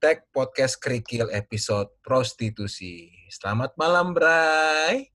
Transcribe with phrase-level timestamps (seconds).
[0.00, 3.12] Tech Podcast Kerikil episode prostitusi.
[3.28, 5.12] Selamat malam, Bray.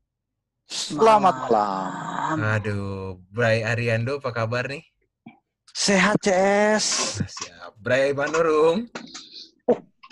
[0.69, 2.37] Selamat malam.
[2.53, 4.85] Aduh, Bray Ariando apa kabar nih?
[5.73, 7.17] Sehat, CS.
[7.17, 7.71] Nah, siap.
[7.81, 8.85] Bray Manurung.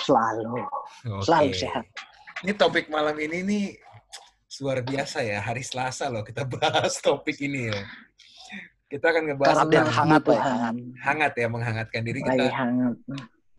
[0.02, 0.66] Selalu.
[1.06, 1.22] Oke.
[1.22, 1.86] Selalu sehat.
[2.42, 3.66] Ini topik malam ini nih
[4.58, 5.38] luar biasa ya.
[5.46, 7.78] Hari Selasa loh kita bahas topik ini ya.
[8.90, 10.42] Kita akan ngebahas tentang hangat, ya,
[11.06, 12.58] hangat ya, menghangatkan diri Lagi kita.
[12.58, 12.98] hangat.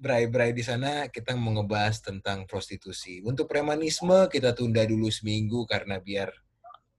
[0.04, 3.24] Bray-bray di sana kita mau ngebahas tentang prostitusi.
[3.24, 6.28] Untuk premanisme kita tunda dulu seminggu karena biar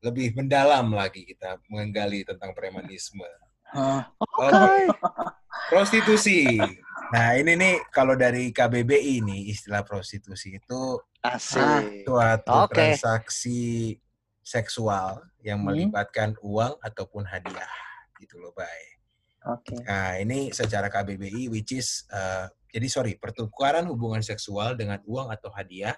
[0.01, 3.21] lebih mendalam lagi kita menggali tentang premanisme.
[3.69, 4.09] Hah.
[4.17, 4.89] Oke.
[5.69, 6.57] Prostitusi.
[7.13, 12.09] Nah, ini nih kalau dari KBBI nih istilah prostitusi itu Asik.
[12.09, 12.73] suatu Oke.
[12.73, 13.93] transaksi
[14.41, 15.69] seksual yang Hmm.
[15.69, 17.69] melibatkan uang ataupun hadiah
[18.17, 18.94] gitu loh, Bay.
[19.45, 19.77] Oke.
[19.85, 25.53] Nah, ini secara KBBI which is uh, jadi sorry, pertukaran hubungan seksual dengan uang atau
[25.53, 25.95] hadiah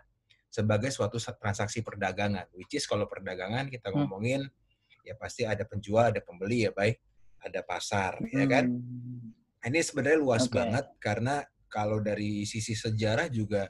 [0.51, 2.51] sebagai suatu sa- transaksi perdagangan.
[2.53, 4.03] Which is kalau perdagangan kita Hmm.
[4.03, 4.45] ngomongin
[5.01, 6.99] ya pasti ada penjual, ada pembeli ya, baik.
[7.37, 8.65] Ada pasar, ya kan?
[8.67, 9.31] Hmm.
[9.63, 10.57] Ini sebenarnya luas Oke.
[10.57, 13.69] banget karena kalau dari sisi sejarah juga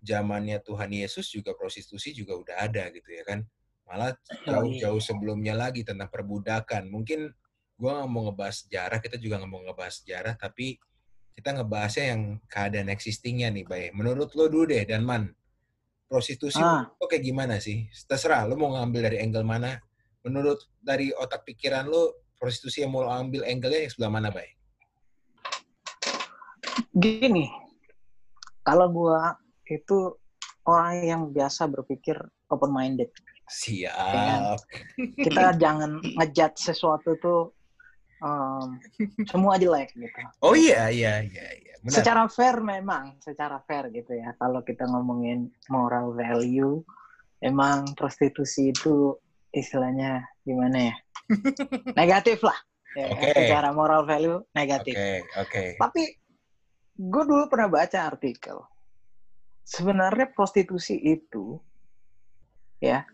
[0.00, 3.40] zamannya Tuhan Yesus juga prostitusi juga udah ada gitu ya kan.
[3.84, 5.06] Malah Oh, jauh-jauh iya.
[5.06, 6.88] sebelumnya lagi tentang perbudakan.
[6.88, 7.30] Mungkin
[7.80, 10.76] gua nggak mau ngebahas sejarah, kita juga nggak mau ngebahas sejarah, tapi
[11.32, 12.22] kita ngebahasnya yang
[12.52, 13.84] keadaan existingnya nih, Bay.
[13.96, 15.32] Menurut lo dulu deh, dan Man,
[16.04, 16.84] prostitusi Ah.
[16.92, 17.88] lo kayak gimana sih?
[18.04, 19.80] Terserah, lo mau ngambil dari angle mana?
[20.20, 24.52] Menurut dari otak pikiran lo, prostitusi yang mau lo ambil angle-nya yang sebelah mana, Bay?
[26.92, 27.48] Gini,
[28.60, 29.32] kalau gua
[29.64, 30.12] itu
[30.68, 32.20] orang yang biasa berpikir
[32.52, 33.08] open minded.
[33.50, 34.58] Siap.
[35.24, 37.40] Kita jangan ngejudge sesuatu tuh
[38.20, 38.78] um,
[39.30, 40.20] semua jelek gitu.
[40.44, 41.74] Oh iya, iya, iya, iya.
[41.80, 41.96] Benar.
[41.96, 44.36] Secara fair memang, secara fair gitu ya.
[44.36, 46.84] Kalau kita ngomongin moral value,
[47.40, 49.16] emang prostitusi itu
[49.50, 50.96] istilahnya gimana ya?
[52.00, 52.56] negatif lah.
[52.92, 53.30] Ya, Oke.
[53.32, 54.92] Secara moral value negatif.
[54.92, 55.64] Oke, oke.
[55.78, 56.02] Tapi
[57.00, 58.60] gue dulu pernah baca artikel.
[59.64, 61.62] Sebenarnya prostitusi itu
[62.82, 63.06] ya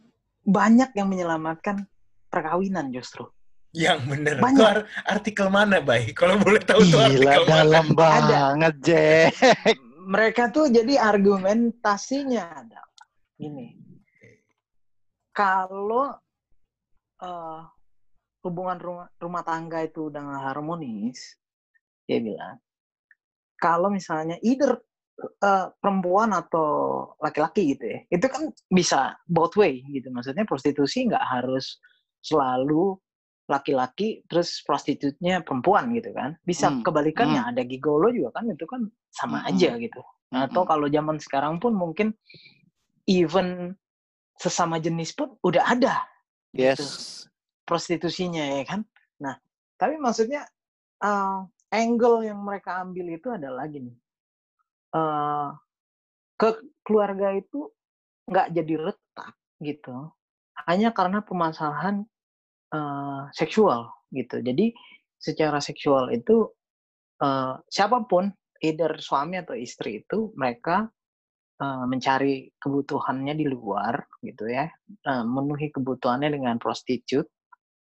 [0.47, 1.85] banyak yang menyelamatkan
[2.33, 3.29] perkawinan justru.
[3.75, 4.35] Yang bener.
[4.39, 4.55] Banyak.
[4.57, 6.13] Itu ar- artikel mana, Bay?
[6.15, 7.57] Kalau boleh tahu tuh Gila, artikel mana?
[7.57, 9.33] dalam banget, Jack.
[10.07, 12.81] Mereka tuh jadi argumentasinya ada
[13.37, 13.75] gini.
[15.35, 16.15] Kalau
[17.21, 17.61] eh,
[18.47, 21.37] hubungan rumah, rumah tangga itu udah harmonis,
[22.07, 22.57] dia bilang
[23.61, 24.81] kalau misalnya either
[25.21, 26.69] eh, perempuan atau
[27.21, 30.09] laki-laki gitu ya, itu kan bisa both way gitu.
[30.09, 31.77] Maksudnya prostitusi nggak harus
[32.25, 32.97] selalu
[33.47, 36.35] laki-laki terus prostitutnya perempuan gitu kan.
[36.43, 40.03] Bisa Hmm, kebalikannya ada gigolo juga kan itu kan sama Hmm, aja gitu.
[40.35, 40.71] Atau Mm-mm.
[40.71, 42.13] kalau zaman sekarang pun mungkin
[43.07, 43.73] even
[44.37, 46.05] sesama jenis pun udah ada
[46.53, 47.27] Yes.
[47.67, 48.81] prostitusinya ya kan.
[49.23, 49.37] Nah,
[49.79, 50.43] tapi maksudnya
[51.03, 51.39] eh,
[51.71, 53.93] angle yang mereka ambil itu adalah gini.
[54.97, 55.49] eh
[56.37, 56.49] ke
[56.85, 57.69] keluarga itu
[58.29, 60.13] nggak jadi retak gitu.
[60.69, 62.05] Hanya karena permasalahan
[62.77, 64.45] eh, seksual gitu.
[64.45, 64.77] Jadi
[65.17, 66.53] secara seksual itu
[67.25, 68.29] eh, siapa pun,
[68.61, 70.89] either suami atau istri itu mereka
[71.61, 74.69] eh, mencari kebutuhannya di luar gitu ya,
[75.09, 77.27] eh, memenuhi kebutuhannya dengan prostitut,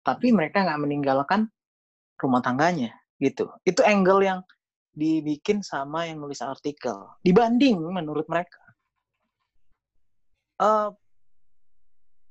[0.07, 1.51] tapi mereka nggak meninggalkan
[2.23, 3.51] rumah tangganya gitu.
[3.67, 4.41] Itu angle yang
[4.97, 6.97] dibikin sama yang nulis artikel.
[7.21, 8.63] Dibanding menurut mereka,
[10.63, 10.91] eh,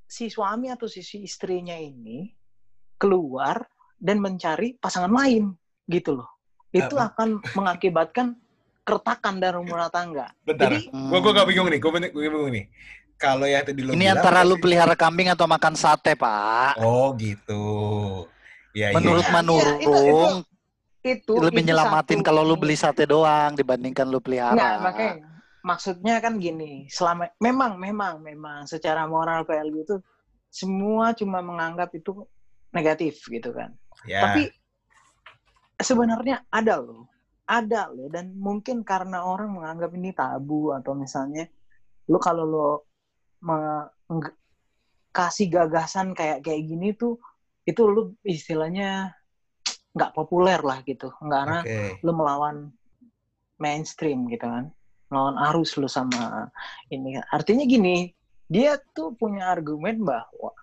[0.05, 2.29] si suami atau si istrinya ini
[2.95, 3.67] keluar
[3.99, 5.55] dan mencari pasangan lain
[5.87, 6.29] gitu loh.
[6.75, 7.15] Itu Apa?
[7.15, 8.35] akan mengakibatkan
[8.85, 10.29] keretakan dalam rumah tangga.
[10.43, 10.69] Bentar.
[10.69, 12.65] Jadi Gua gua gak bingung nih, gua, gua bingung nih.
[13.15, 16.75] Kalau yang tadi lo Ini bilang, antara lu pelihara kambing atau makan sate, Pak.
[16.83, 17.63] Oh, gitu.
[18.75, 19.31] Ya, iya, Menurut iya.
[19.31, 20.43] Iya, Manurung, itu- itu-
[21.05, 24.57] itu lebih itu nyelamatin kalau lu beli sate doang dibandingkan lu pelihara.
[24.57, 25.13] Enggak, makanya
[25.63, 29.95] maksudnya kan gini, selama memang memang memang secara moral value itu
[30.49, 32.25] semua cuma menganggap itu
[32.71, 33.73] negatif gitu kan.
[34.07, 34.25] Ya.
[34.25, 34.49] Tapi
[35.81, 37.09] sebenarnya ada loh.
[37.45, 41.45] Ada loh dan mungkin karena orang menganggap ini tabu atau misalnya
[42.09, 42.69] lu kalau lo
[45.13, 47.21] kasih gagasan kayak kayak gini tuh
[47.69, 49.13] itu lu istilahnya
[49.93, 51.13] nggak populer lah gitu.
[51.21, 52.01] Karena Oke.
[52.01, 52.73] lu melawan
[53.61, 54.67] mainstream gitu kan
[55.07, 56.49] melawan arus lu sama
[56.91, 58.11] ini artinya gini
[58.45, 60.53] dia tuh punya argumen bahwa.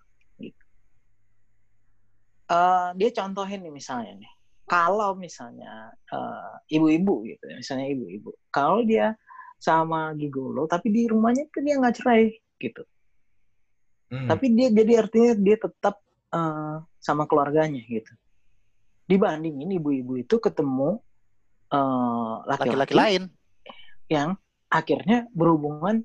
[2.53, 4.33] Eh, dia contohin nih misalnya nih.
[4.69, 8.31] Kalau misalnya eh, ibu-ibu gitu ya, misalnya ibu-ibu.
[8.53, 9.17] Kalau dia
[9.63, 12.83] sama gigolo tapi di rumahnya tuh dia nggak cerai gitu.
[14.13, 14.29] Hmm.
[14.29, 15.97] tapi dia jadi artinya dia tetap
[16.35, 18.13] eh, sama keluarganya gitu.
[19.09, 21.01] Dibandingin ibu-ibu itu ketemu
[21.73, 23.23] eh, Laki-laki laki-laki lain.
[24.13, 24.37] yang
[24.69, 26.05] akhirnya berhubungan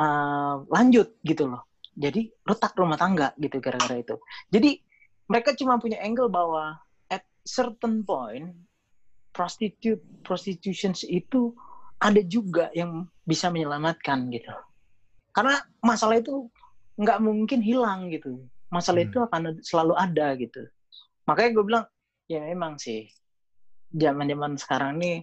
[0.00, 1.68] eh, lanjut gitu loh.
[1.98, 4.16] Jadi retak rumah tangga gitu gara-gara itu.
[4.48, 4.87] Jadi
[5.28, 6.80] mereka cuma punya angle bahwa
[7.12, 8.56] at certain point
[9.36, 11.52] prostitute prostitutions itu
[12.00, 14.50] ada juga yang bisa menyelamatkan gitu.
[15.36, 16.48] Karena masalah itu
[16.98, 18.42] nggak mungkin hilang gitu.
[18.72, 19.08] Masalah Hmm.
[19.12, 20.62] itu akan selalu ada gitu.
[21.28, 21.84] Makanya gue bilang
[22.26, 23.06] ya memang sih
[23.92, 25.18] zaman zaman sekarang nih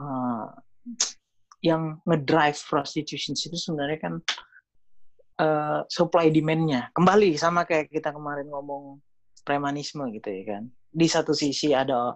[0.00, 0.46] eh,
[1.62, 4.14] yang ngedrive prostitution itu sebenarnya kan
[5.42, 6.94] eh, supply demand-nya.
[6.94, 9.02] Kembali sama kayak kita kemarin ngomong
[9.42, 10.62] premanisme gitu ya kan.
[10.92, 12.14] Di satu sisi ada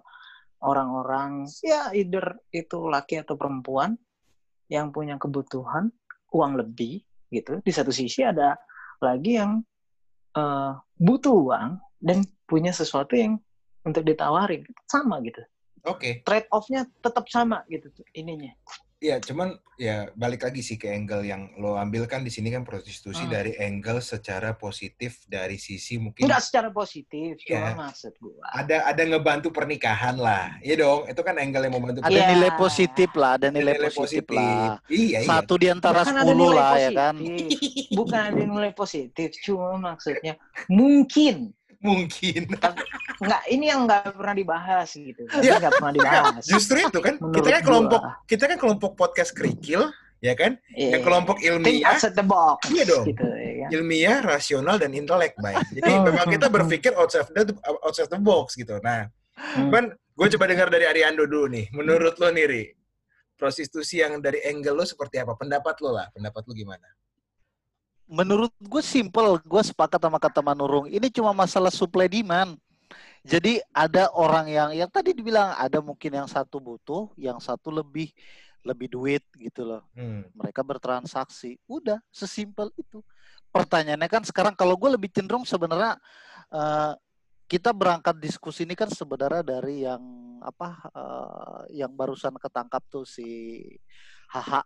[0.62, 3.98] orang-orang ya either itu laki atau perempuan
[4.70, 5.90] yang punya kebutuhan
[6.30, 7.02] uang lebih
[7.34, 7.58] gitu.
[7.60, 8.54] Di satu sisi ada
[9.02, 9.58] lagi yang
[10.38, 13.42] eh, butuh uang dan punya sesuatu yang
[13.82, 14.62] untuk ditawarin.
[14.86, 15.42] Sama gitu.
[15.86, 18.50] Oke, trade off-nya tetap sama gitu tuh, ininya
[18.96, 22.64] ya cuman ya balik lagi sih ke angle yang lo ambil kan di sini kan
[22.64, 23.28] prostitusi Hmm.
[23.30, 27.76] dari angle secara positif dari sisi mungkin enggak secara positif Iya.
[27.76, 31.04] cuma maksud gua ada ada ngebantu pernikahan lah, iya dong.
[31.04, 32.26] Itu kan angle yang membantu Ada Iya.
[32.32, 34.80] nilai positif lah, ada Ada nilai, positif, lah.
[34.88, 35.28] Iya, iya.
[35.28, 37.14] Satu di antara sepuluh nilai lah ya kan.
[37.20, 37.86] positif.
[37.92, 40.40] bukan ada nilai positif cuma maksudnya
[40.72, 42.48] mungkin Mungkin.
[43.18, 45.56] Nggak ini yang nggak pernah dibahas gitu Iya.
[45.58, 47.66] nggak pernah dibahas Justru itu kan Menurut kita kan gua.
[47.66, 50.56] kelompok kita kan kelompok podcast kerikil, ya kan?
[50.70, 50.96] Iya.
[50.96, 53.04] Yang kelompok think ilmiah, outside the box Iya dong.
[53.04, 55.58] gitu ya kan ilmiah, rasional dan intelek, baik.
[55.72, 57.52] Jadi Hmm, memang kita berpikir outside the
[57.82, 58.76] outside the box gitu.
[58.78, 59.68] Nah, Hmm.
[59.68, 61.68] Cuman gue coba dengar dari Ariando dulu nih.
[61.70, 62.64] Menurut lo nih, Ri,
[63.34, 65.34] prostitusi yang dari angle lo seperti apa?
[65.34, 66.88] Pendapat lo lah, pendapat lo gimana?
[68.06, 70.86] Menurut gue simple, gue sepakat sama kata Manurung.
[70.86, 72.56] Ini cuma masalah supply demand.
[73.26, 78.14] Jadi ada orang yang yang tadi dibilang ada mungkin yang satu butuh, yang satu lebih
[78.62, 79.82] lebih duit gitu loh.
[79.98, 80.26] Hmm.
[80.34, 81.58] Mereka bertransaksi.
[81.66, 83.02] Udah, sesimpel itu.
[83.50, 85.98] Pertanyaannya kan sekarang kalau gue lebih cenderung sebenarnya
[86.50, 86.92] eh,
[87.46, 90.02] kita berangkat diskusi ini kan sebenarnya dari yang
[90.42, 93.26] apa eh, yang barusan ketangkap tuh si
[94.30, 94.62] Haha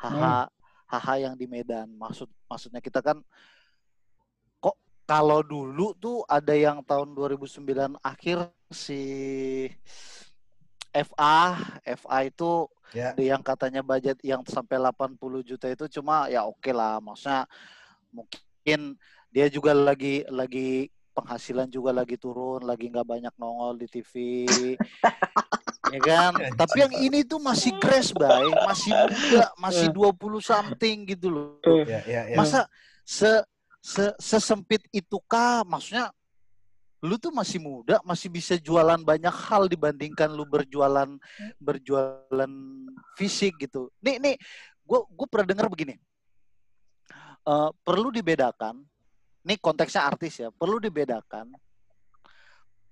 [0.00, 0.48] Haha
[0.88, 1.92] Haha yang di Medan.
[1.96, 3.20] Maksud maksudnya kita kan
[5.04, 9.00] kalau dulu tuh ada yang tahun 2009 akhir si
[10.94, 16.70] FA FA itu ada yang katanya budget yang sampai 80 juta itu cuma ya oke
[16.72, 17.44] lah maksudnya
[18.14, 18.94] mungkin
[19.28, 24.12] dia juga lagi lagi penghasilan juga lagi turun lagi nggak banyak nongol di TV
[25.94, 26.32] ya kan?
[26.54, 28.50] Tapi yang ini tuh masih grace bay.
[28.66, 31.58] Masih muda masih 20 something gitu loh.
[31.86, 32.36] Ya, ya, ya.
[32.38, 32.66] masa
[33.04, 33.28] se,
[33.84, 36.08] se sesempit itu kah maksudnya
[37.04, 41.20] lu tuh masih muda masih bisa jualan banyak hal dibandingkan lu berjualan
[41.60, 42.52] berjualan
[43.20, 43.92] fisik gitu.
[44.00, 44.40] Nih nih
[44.88, 46.00] gue gue pernah dengar begini.
[47.44, 48.80] Eh, perlu dibedakan
[49.44, 51.52] nih konteksnya artis ya perlu dibedakan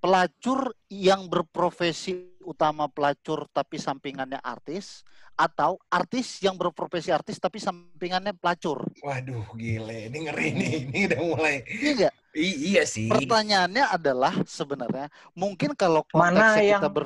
[0.03, 8.35] pelacur yang berprofesi utama pelacur tapi sampingannya artis atau artis yang berprofesi artis tapi sampingannya
[8.35, 10.11] pelacur Waduh, gile.
[10.11, 10.75] Ini ngeri nih.
[10.91, 11.57] Ini udah mulai.
[11.71, 13.07] iya I- iya sih.
[13.07, 17.05] pertanyaannya adalah sebenarnya mungkin kalau Mana konteksnya kita yang- ber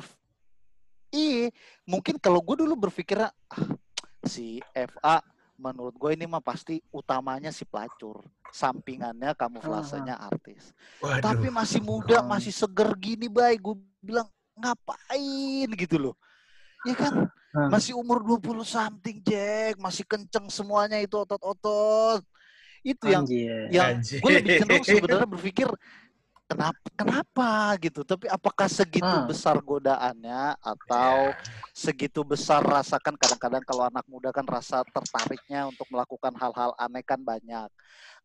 [1.13, 1.45] iya
[1.85, 3.67] mungkin kalau gue dulu berpikirnya ah,
[4.25, 5.21] si FA
[5.57, 8.21] menurut gue ini mah pasti utamanya si pelacur.
[8.53, 10.71] Sampingannya kamuflasenya artis.
[11.03, 11.19] Waduh.
[11.19, 15.67] tapi masih muda masih seger gini baik gue bilang ngapain?
[15.73, 16.15] Gitu loh.
[16.85, 17.27] Ya kan?
[17.57, 17.73] Hmm.
[17.73, 19.81] masih umur 20 something Jack.
[19.81, 22.21] Masih kenceng semuanya itu otot-otot.
[22.85, 23.67] Itu yang Anjir.
[23.73, 25.67] yang gue lebih cenderung sebenarnya berpikir
[26.47, 29.27] kenapa kenapa gitu tapi apakah segitu Hmm.
[29.27, 31.37] besar godaannya atau Ya.
[31.69, 37.19] segitu besar rasakan kadang-kadang kalau anak muda kan rasa tertariknya untuk melakukan hal-hal aneh kan
[37.19, 37.67] banyak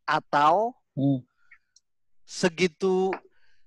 [0.02, 1.18] atau Hmm.
[2.22, 3.10] segitu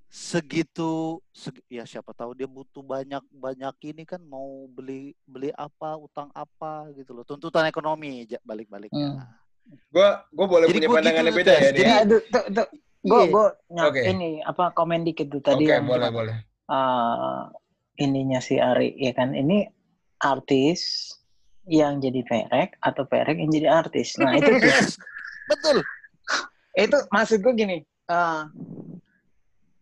[0.07, 5.99] segitu segi- ya siapa tahu dia butuh banyak banyak ini kan mau beli beli apa
[5.99, 9.27] utang apa gitu loh tuntutan ekonomi balik-baliknya Hmm.
[9.89, 11.61] Gue gue boleh Jadi punya gua pandangan gitu, yang beda ya.
[11.65, 12.21] Jadi- Ya, tuh.
[13.05, 13.29] Gue, Iya.
[13.29, 13.47] gue,
[13.85, 14.01] Oke.
[14.01, 16.17] ini apa komen dikit tuh tadi Oke, yang boleh, gimana?
[16.17, 16.37] boleh.
[16.65, 17.41] eh,
[18.01, 19.69] ininya si Ari ya kan ini
[20.17, 21.13] artis
[21.69, 24.97] yang jadi perek atau perek yang jadi artis nah itu yes
[25.49, 25.85] betul
[26.73, 28.41] itu maksud gue gini eh,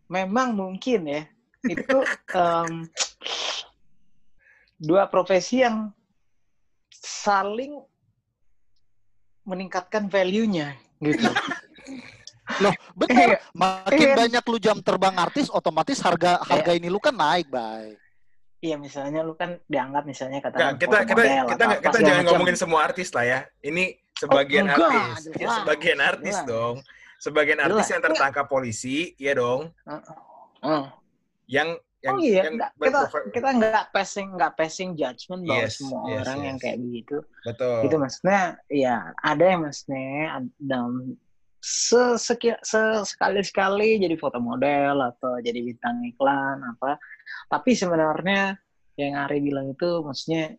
[0.06, 1.22] memang mungkin ya
[1.64, 1.96] itu
[2.36, 2.84] em,
[4.76, 5.88] dua profesi yang
[6.92, 7.80] saling
[9.44, 11.28] meningkatkan value-nya gitu.
[12.60, 13.28] Loh, bener.
[13.34, 13.38] Iya.
[13.52, 14.14] Makin Iya.
[14.16, 17.96] banyak lu jam terbang artis, otomatis harga harga ini lu kan naik, bay.
[18.58, 22.16] Iya misalnya lu kan dianggap misalnya Nggak, katakan kita kita model kita kita segala jangan
[22.16, 22.30] macam.
[22.32, 23.40] ngomongin semua artis lah ya.
[23.60, 23.84] Ini
[24.14, 25.54] sebagian enggak, artis, ya, jelas.
[25.60, 26.48] sebagian artis Jelas.
[26.48, 26.76] dong.
[27.16, 27.92] Sebagian artis Jelas.
[27.92, 29.60] yang tertangkap polisi, ya dong.
[29.84, 30.84] Heeh.
[31.46, 31.68] Yang
[32.00, 33.00] yang oh iya, yang kita
[33.32, 36.62] kita nggak passing nggak passing judgment bahwa Yes, semua yes, orang yang yes.
[36.62, 37.16] kayak begitu.
[37.42, 37.78] betul.
[37.80, 40.04] Itu maksudnya ya ada yang maksudnya
[40.58, 41.16] dalam
[41.64, 42.60] sesekia
[43.08, 47.00] sekali sekali jadi foto model atau jadi bintang iklan apa.
[47.48, 48.52] Tapi sebenarnya
[49.00, 50.52] yang Ari bilang itu maksudnya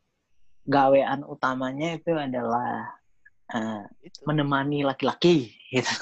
[0.66, 2.90] gawean utamanya itu adalah
[4.02, 4.26] Itu.
[4.26, 5.94] menemani laki-laki gitu.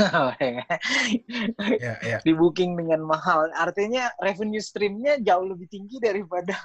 [1.84, 2.18] Ya, ya.
[2.24, 3.52] di booking dengan mahal.
[3.52, 6.56] Artinya revenue streamnya jauh lebih tinggi daripada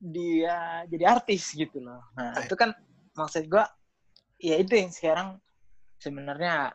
[0.00, 2.00] dia jadi artis gitu loh.
[2.16, 2.72] Nah itu kan
[3.12, 3.68] maksud gua
[4.40, 5.28] ya itu yang sekarang
[6.00, 6.72] sebenarnya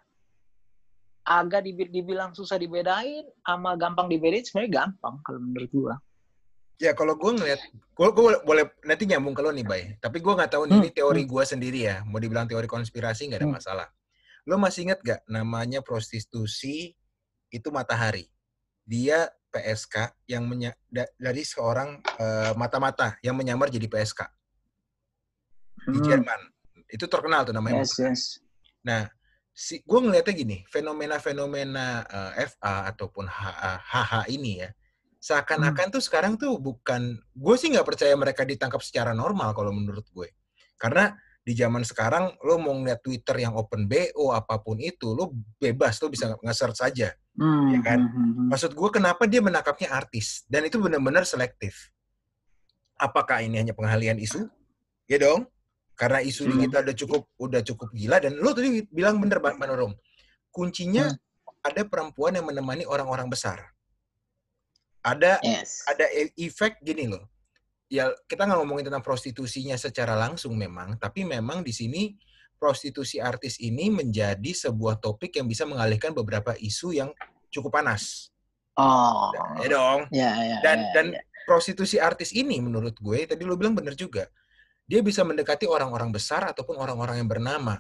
[1.24, 5.96] agak dibi- dibilang susah dibedain sama gampang dibedain sebenarnya gampang kalau menurut gua.
[6.82, 8.08] Ya kalau gue ngeliat, gue
[8.44, 9.84] boleh nanti nyambung ke lo nih, Bay.
[10.04, 12.04] Tapi gue nggak tahu nih, Hmm, ini teori gue sendiri ya.
[12.04, 13.56] Mau dibilang teori konspirasi nggak ada Hmm.
[13.56, 13.88] masalah.
[14.44, 16.92] Lo masih inget gak namanya prostitusi
[17.48, 18.28] itu matahari?
[18.84, 24.28] Dia PSK yang menya, da- dari seorang eh, mata-mata yang menyamar jadi PSK
[25.88, 26.42] di Hmm, Jerman.
[26.92, 27.80] Itu terkenal tuh namanya.
[27.80, 28.22] Yes, yes.
[28.84, 29.08] Nah,
[29.54, 34.70] si gue ngeliatnya gini, fenomena-fenomena eh, FA ataupun HA, HH ini ya,
[35.22, 40.04] seakan-akan tuh sekarang tuh bukan, gue sih nggak percaya mereka ditangkap secara normal kalau menurut
[40.10, 40.34] gue,
[40.82, 45.30] karena di zaman sekarang lo mau ngeliat Twitter yang open BO apa pun itu, lo
[45.60, 47.12] bebas, lo bisa nge-search saja.
[47.36, 48.00] Hmm, Ya kan?
[48.00, 48.48] hmm, hmm, hmm.
[48.50, 51.92] Maksud gue kenapa dia menangkapnya artis dan itu benar-benar selektif.
[52.96, 54.48] Apakah ini hanya pengalian isu?
[55.12, 55.52] Ya dong.
[55.94, 56.60] Karena isu Hmm.
[56.66, 59.94] kita udah cukup udah cukup gila dan lo tadi bilang bener Manorom.
[60.50, 61.18] Kuncinya Hmm.
[61.62, 63.72] ada perempuan yang menemani orang-orang besar.
[65.04, 65.84] Ada Yes.
[65.86, 67.28] ada e- efek gini loh.
[67.92, 72.16] Ya kita nggak ngomongin tentang prostitusinya secara langsung memang, tapi memang di sini
[72.58, 77.12] prostitusi artis ini menjadi sebuah topik yang bisa mengalihkan beberapa isu yang
[77.52, 78.32] cukup panas.
[78.74, 79.30] Oh.
[79.62, 80.00] Ya dong.
[80.10, 81.22] Ya, ya, Dan ya, dan ya.
[81.46, 84.26] prostitusi artis ini menurut gue tadi lo bilang bener juga.
[84.84, 87.80] Dia bisa mendekati orang-orang besar ataupun orang-orang yang bernama,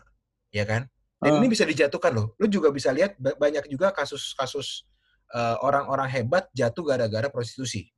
[0.49, 0.87] ya kan?
[1.19, 1.39] Dan Oh.
[1.39, 2.35] ini bisa dijatuhkan loh.
[2.35, 4.87] Lo juga bisa lihat ba- banyak juga kasus-kasus
[5.33, 7.89] eh, orang-orang hebat jatuh gara-gara prostitusi.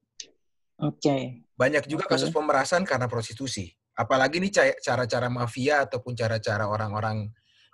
[0.79, 1.43] Oke.
[1.59, 2.15] Banyak juga Oke.
[2.15, 3.75] kasus pemerasan karena prostitusi.
[3.91, 7.27] Apalagi ca- cara-cara mafia ataupun cara-cara orang-orang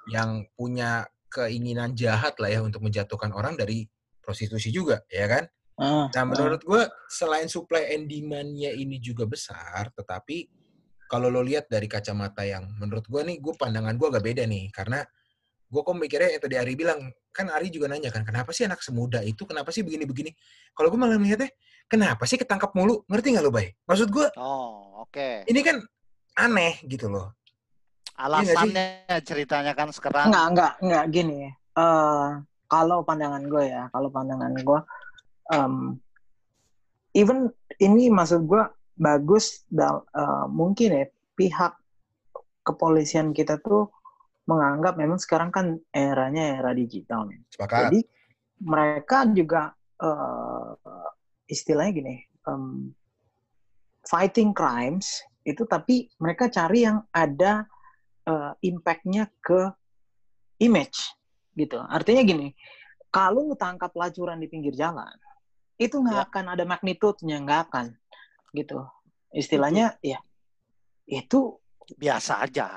[0.10, 3.86] yang punya keinginan jahat lah ya untuk menjatuhkan orang dari
[4.18, 5.44] prostitusi juga, ya kan?
[5.78, 6.26] Ah, Nah, ah.
[6.26, 10.50] menurut gue selain supply and demand-nya ini juga besar, tetapi
[11.12, 14.72] kalau lo lihat dari kacamata yang menurut gue nih, gue pandangan gue agak beda nih,
[14.72, 15.04] karena
[15.68, 18.80] gue kok mikirnya yang tadi Ari bilang, kan Ari juga nanya kan, kenapa sih anak
[18.80, 20.32] semuda itu, kenapa sih begini-begini?
[20.72, 21.52] Kalau gue malah melihatnya,
[21.92, 23.04] kenapa sih ketangkap mulu?
[23.12, 23.76] Ngerti nggak lo, Bay?
[23.84, 25.44] Maksud gue, Oh, oke.
[25.52, 25.84] ini kan
[26.40, 27.36] aneh gitu loh.
[28.16, 31.40] Alasannya ceritanya kan sekarang Enggak, enggak, enggak gini.
[31.76, 32.28] Eh
[32.72, 34.80] kalau pandangan gue ya, kalau pandangan gue,
[35.52, 36.00] em,
[37.12, 37.52] even
[37.84, 38.64] ini maksud gue
[39.02, 41.74] bagus, dal- eh, mungkin ya pihak
[42.62, 43.90] kepolisian kita tuh
[44.46, 47.42] menganggap memang sekarang kan eranya era digital nih.
[47.50, 47.90] Sepakat.
[47.90, 48.00] Jadi
[48.62, 50.70] mereka juga eh,
[51.46, 52.16] istilahnya gini,
[52.46, 52.90] em,
[54.02, 57.66] fighting crimes itu tapi mereka cari yang ada
[58.26, 59.74] eh, impact-nya ke
[60.62, 61.18] image
[61.58, 61.82] gitu.
[61.82, 62.54] Artinya gini,
[63.10, 65.10] kalau lu tangkap pelacuran di pinggir jalan,
[65.78, 66.26] itu nggak Ya.
[66.30, 67.86] akan ada magnitude-nya, nggak akan
[68.52, 68.84] gitu.
[69.32, 70.20] Istilahnya ya
[71.08, 71.58] itu
[71.98, 72.68] biasa aja.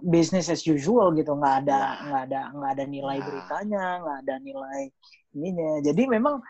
[0.00, 2.00] business as usual gitu nggak ada Ya.
[2.08, 3.24] nggak ada nggak ada nilai Ya.
[3.28, 4.80] beritanya nggak ada nilai
[5.30, 6.40] ininya jadi memang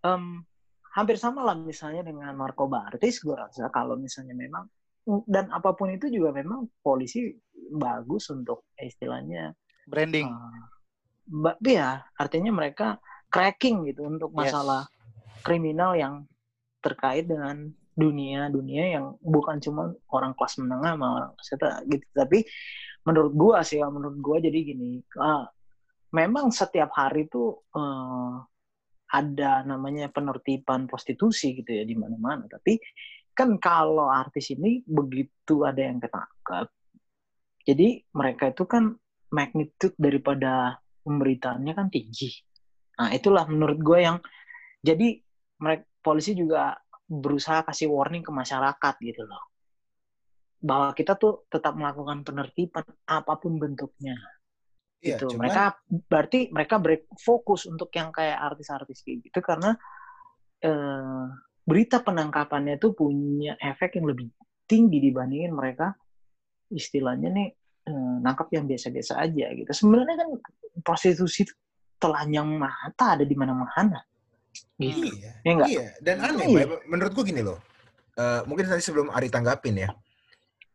[0.00, 0.46] em,
[0.94, 4.70] hampir sama lah misalnya dengan narkoba artis gue rasa kalau misalnya memang
[5.26, 7.34] dan apa pun itu juga memang polisi
[7.74, 9.50] bagus untuk istilahnya
[9.90, 10.30] Branding.
[11.26, 14.54] ba- ya artinya mereka cracking gitu untuk Yes.
[14.54, 14.86] masalah
[15.42, 16.22] kriminal yang
[16.78, 21.48] terkait dengan dunia dunia yang bukan cuma orang kelas menengah sama orang kelas
[21.90, 22.06] gitu.
[22.14, 22.38] Tapi
[23.06, 25.48] menurut gua sih ya, menurut gua jadi gini ah,
[26.14, 28.34] memang setiap hari tuh eh,
[29.10, 32.46] ada namanya penertiban prostitusi gitu ya di mana-mana.
[32.46, 32.78] Tapi
[33.34, 36.70] kan kalau artis ini begitu ada yang ketangkap
[37.64, 38.96] jadi mereka itu kan
[39.30, 42.32] magnitude daripada pemberitaannya kan tinggi.
[42.98, 44.18] Nah itulah menurut gue yang
[44.82, 45.20] jadi
[45.60, 46.74] mereka polisi juga
[47.10, 49.50] berusaha kasih warning ke masyarakat gitu loh
[50.60, 54.14] bahwa kita tuh tetap melakukan penertiban apa pun bentuknya.
[55.00, 55.32] Iya, gitu.
[55.34, 55.62] cuman- Mereka
[56.06, 59.74] berarti mereka break fokus untuk yang kayak artis-artis kayak gitu karena
[60.60, 61.24] eh,
[61.64, 64.28] berita penangkapannya tuh punya efek yang lebih
[64.68, 65.96] tinggi dibandingin mereka
[66.68, 67.48] istilahnya nih
[67.88, 69.72] eh, nangkap yang biasa-biasa aja gitu.
[69.72, 70.28] Sebenarnya kan
[70.84, 71.56] prostitusi itu
[71.96, 74.04] telanjang mata ada di mana-mana.
[74.80, 75.12] Gitu.
[75.12, 75.30] Iya.
[75.44, 75.68] Ya nggak?
[75.68, 76.64] Iya, dan aneh, Iya.
[76.66, 76.78] Bay.
[76.88, 77.58] menurut gua gini loh.
[78.16, 79.88] Eh, mungkin tadi sebelum Ari tanggapin ya.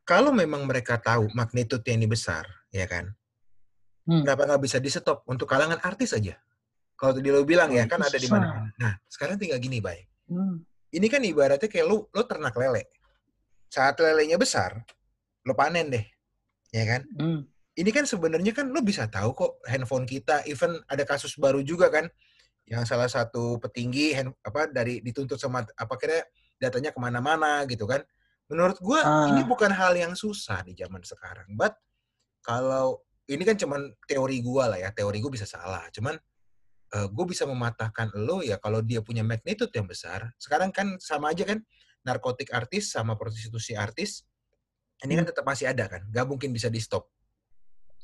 [0.05, 3.09] Kalau memang mereka tahu magnitude ini besar, ya kan?
[4.05, 4.21] Hmm.
[4.21, 6.37] Kenapa nggak bisa di stop untuk kalangan artis aja?
[6.93, 8.69] Kalau tadi lo bilang ya, kan ada di mana.
[8.77, 10.05] Nah, sekarang tinggal gini, Bay.
[10.29, 10.61] Hmm.
[10.93, 12.87] Ini kan ibaratnya kayak lu, lo ternak lele.
[13.67, 14.79] Saat lelenya besar,
[15.43, 16.05] lo panen deh.
[16.71, 17.01] Ya kan?
[17.17, 17.41] Hmm.
[17.75, 21.91] ini kan sebenarnya kan lo bisa tahu kok handphone kita even ada kasus baru juga
[21.91, 22.07] kan
[22.65, 26.25] yang salah satu petinggi hand, apa dari dituntut sama apa kira
[26.57, 28.01] datanya ke mana-mana gitu kan
[28.49, 29.27] menurut gua Ah.
[29.29, 31.77] ini bukan hal yang susah di zaman sekarang but
[32.41, 36.17] kalau ini kan cuman teori gua lah ya teori gua bisa salah cuman
[36.93, 41.33] eh, gue bisa mematahkan lo ya kalau dia punya magnitude yang besar sekarang kan sama
[41.33, 41.59] aja kan
[42.05, 44.21] narkotik artis sama prostitusi artis
[45.01, 47.09] ini kan tetap masih ada kan gak mungkin bisa di stop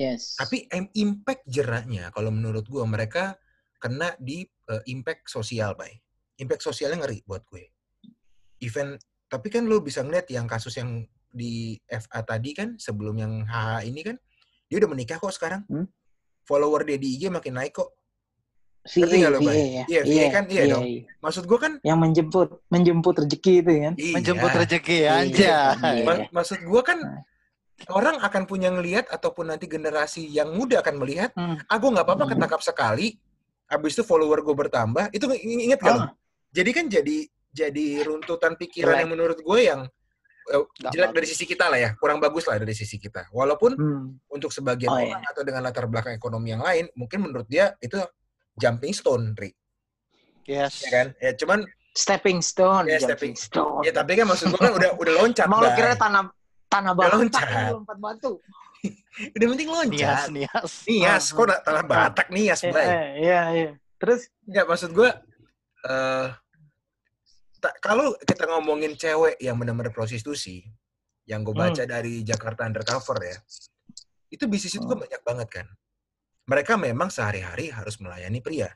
[0.01, 0.33] Yes.
[0.33, 3.37] tapi em- impact jeraknya kalau menurut gua mereka
[3.81, 5.97] kena di eh, impact sosial, bay.
[6.37, 7.65] Impact sosialnya ngeri buat gue.
[8.61, 13.33] Event tapi kan lu bisa ngeliat yang kasus yang di FA tadi kan sebelum yang
[13.47, 14.15] HH ini kan
[14.67, 15.63] dia udah menikah kok sekarang.
[15.65, 15.87] Hmm.
[16.43, 17.89] Follower dia di IG makin naik kok.
[18.81, 19.45] VA, ngerti lo, Bay?
[19.45, 19.83] VA ya.
[19.85, 20.83] Iya, VA kan, iya dong.
[21.21, 23.93] Maksud gua kan Yang menjemput, menjemput rezeki itu kan.
[23.93, 24.13] iya.
[24.17, 25.37] Menjemput rezeki Iya, aja.
[25.37, 26.01] iya.
[26.01, 27.21] Ma- maksud gua kan Nah.
[27.93, 31.61] orang akan punya ngelihat ataupun nanti generasi yang muda akan melihat, Hmm.
[31.61, 32.31] ah gue nggak apa-apa Hmm.
[32.33, 33.07] ketangkap sekali,
[33.71, 35.99] habis itu follower gue bertambah, itu ing- inget gak lo?
[36.03, 36.11] Ah.
[36.51, 37.17] Jadi kan jadi
[37.49, 39.01] jadi runtutan pikiran Jelek.
[39.01, 39.81] yang menurut gue yang
[40.41, 43.29] Nggak jelek dari sisi kita lah ya, kurang bagus lah dari sisi kita.
[43.31, 44.05] Walaupun Hmm.
[44.27, 47.95] untuk sebagian Oh, orang atau dengan latar belakang ekonomi yang lain, mungkin menurut dia itu
[48.57, 49.53] jumping stone, Ri.
[50.43, 50.83] Yes.
[50.83, 51.07] Ya kan?
[51.17, 53.83] Ya cuman Stepping stone, Ya, jumping stone.
[53.83, 55.71] ya tapi kan maksud gue kan udah udah loncat, Bay.
[55.77, 56.23] kira tanah
[56.67, 57.03] tanah lu
[57.77, 58.31] lompat batu?
[59.35, 60.27] Udah penting Nias, loncat.
[60.29, 60.71] nias.
[60.85, 62.87] Nias, Ah, kok udah tanah Batak nias, Iya, Bay.
[63.19, 63.69] iya, iya.
[63.97, 65.09] Terus Ya maksud gue,
[65.83, 66.27] eh
[67.57, 70.65] ta- kalau kita ngomongin cewek yang benar-benar prostitusi,
[71.23, 73.37] yang gue baca dari Jakarta Undercover ya,
[74.27, 75.67] itu bisnis itu kan banyak banget kan.
[76.43, 78.67] Mereka memang sehari-hari harus melayani pria.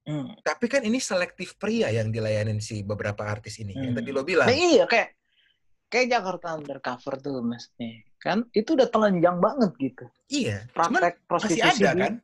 [0.00, 0.40] hmm.
[0.40, 3.76] Tapi kan ini selektif pria yang dilayanin si beberapa artis ini.
[3.76, 3.98] Yang Hmm.
[4.00, 4.48] tadi lo bilang.
[4.48, 5.12] Nah, iya kayak
[5.86, 8.08] kayak Jakarta undercover tuh maksudnya.
[8.20, 10.04] Kan itu udah telanjang banget gitu.
[10.28, 10.68] Iya.
[10.76, 12.14] Cuman Praktek masih prostitusi ada di kan.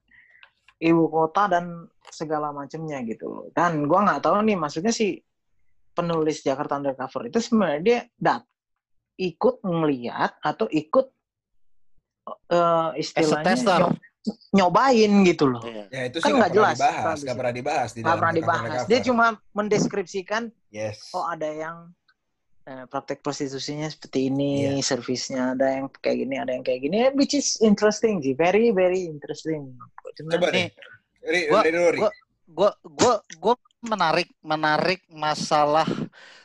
[0.77, 1.65] ibu kota dan
[2.13, 3.47] segala macamnya gitu loh.
[3.57, 5.17] Dan gua nggak tahu nih maksudnya si
[5.97, 8.45] penulis Jakarta Undercover itu sebenarnya dia dat
[9.17, 11.09] ikut ngeliat atau ikut
[12.53, 13.89] eh, istilahnya
[14.53, 15.63] nyobain gitu loh.
[15.65, 15.85] Iya.
[15.89, 17.19] Ya itu Kan sih nggak nggak pernah jelas, dibahas.
[17.41, 18.85] pernah dibahas di dalam pernah Jakarta dibahas.
[18.91, 20.99] Dia cuma mendeskripsikan Yes.
[21.17, 21.77] oh ada yang
[22.67, 24.83] praktek prostitusinya seperti ini, Iya.
[24.83, 28.75] servisnya ada yang kayak gini, ada yang kayak gini, eh, which is interesting sih, very
[28.75, 29.71] very interesting.
[30.19, 30.75] Cuman Coba nih,
[31.47, 32.15] gua-
[32.47, 35.87] Gue gua gua menarik menarik masalah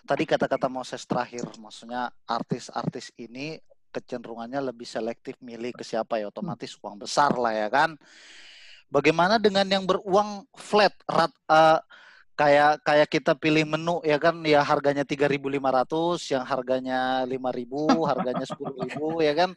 [0.01, 3.61] tadi kata-kata Moses terakhir, maksudnya artis-artis ini
[3.93, 6.33] kecenderungannya lebih selektif milih ke siapa ya?
[6.33, 7.93] Otomatis uang besar lah ya kan.
[8.89, 10.97] Bagaimana dengan yang beruang flat?
[11.05, 11.79] Rat eh,
[12.41, 14.33] kayak kayak kita pilih menu ya kan?
[14.41, 18.57] Ya harganya 3.500 yang harganya 5.000 harganya 10.000
[19.29, 19.49] ya kan?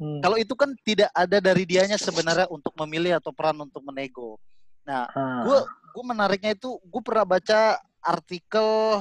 [0.00, 0.18] Hmm.
[0.18, 4.42] kalau itu kan tidak ada dari dianya sebenarnya untuk memilih atau peran untuk menego.
[4.82, 5.46] Nah Ah.
[5.46, 5.58] gue
[5.94, 8.98] gue menariknya itu gue pernah baca artikel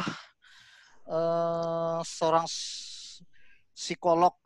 [1.10, 2.46] eh seorang
[3.74, 4.38] psikolog.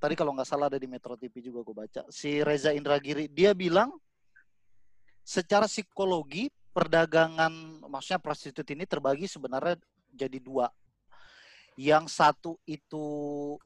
[0.00, 2.02] Tadi kalau nggak salah ada di Metro TV juga gue baca.
[2.08, 3.92] Si Reza Indragiri dia bilang
[5.24, 9.78] secara psikologi perdagangan maksudnya prostitut ini terbagi sebenarnya
[10.10, 10.66] jadi dua.
[11.74, 13.06] Yang satu itu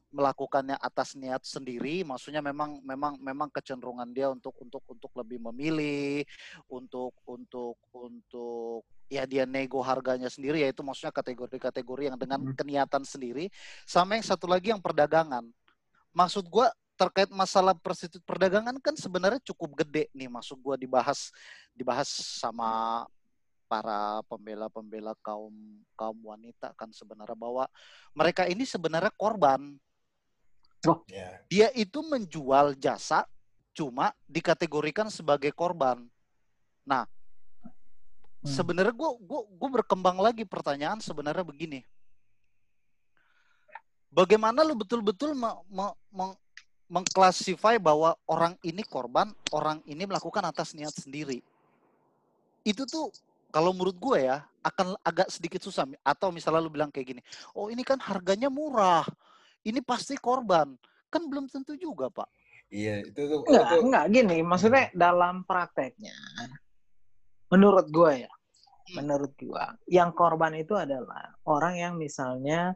[0.09, 6.25] melakukannya atas niat sendiri maksudnya memang memang memang kecenderungan dia untuk untuk untuk lebih memilih
[6.73, 8.81] untuk untuk untuk
[9.13, 12.57] ya dia nego harganya sendiri yaitu maksudnya kategori-kategori yang dengan Hmm.
[12.57, 13.53] keniatan sendiri.
[13.85, 15.45] Sama yang satu lagi yang perdagangan.
[16.09, 21.31] Maksud gua terkait masalah prostitut perdagangan kan sebenarnya cukup gede nih maksud gua dibahas
[21.71, 23.07] dibahas sama
[23.71, 27.71] para pembela-pembela kaum kaum wanita kan sebenarnya bahwa
[28.11, 29.79] mereka ini sebenarnya korban
[31.11, 31.43] Ya.
[31.51, 33.27] dia itu menjual jasa
[33.75, 36.07] cuma dikategorikan sebagai korban.
[36.87, 37.03] Nah,
[38.39, 38.47] Hmm.
[38.47, 41.83] sebenarnya gue gua, gua berkembang lagi pertanyaan sebenarnya begini.
[44.09, 46.39] bagaimana lu betul-betul me- me- meng-
[46.89, 51.39] mengklasify bahwa orang ini korban, orang ini melakukan atas niat sendiri.
[52.65, 53.13] Itu tuh
[53.53, 55.85] kalau menurut gue ya akan agak sedikit susah.
[56.01, 57.21] Atau misalnya lu bilang kayak gini,
[57.53, 59.05] oh ini kan harganya murah,
[59.61, 60.73] ini pasti korban.
[61.13, 62.29] Kan belum tentu juga pak.
[62.69, 64.37] Iya, itu tuh Enggak, itu enggak gini.
[64.45, 66.13] Maksudnya dalam prakteknya,
[67.49, 68.33] menurut gue ya,
[68.89, 69.05] Hmm.
[69.05, 72.73] menurut gue, yang korban itu adalah orang yang misalnya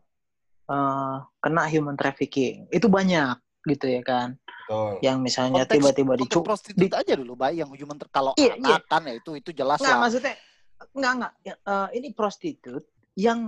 [0.64, 2.70] eh, kena human trafficking.
[2.72, 4.36] Itu banyak gitu ya kan.
[4.64, 4.96] betul.
[5.04, 8.56] Yang misalnya Konteks- tiba-tiba Konteks dicu prostitut aja dulu, Bay, yang human ter- kalau Iya,
[8.56, 8.80] iya.
[8.80, 10.00] anak kan ya itu itu jelas Enggak, lah.
[10.00, 10.34] maksudnya
[10.94, 11.34] enggak enggak.
[11.44, 12.84] Ya, eh, ini prostitut
[13.16, 13.40] yang